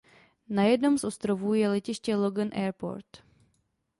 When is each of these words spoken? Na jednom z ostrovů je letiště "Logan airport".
Na 0.49 0.63
jednom 0.63 0.97
z 0.97 1.03
ostrovů 1.03 1.53
je 1.53 1.69
letiště 1.69 2.15
"Logan 2.15 2.49
airport". 2.53 3.05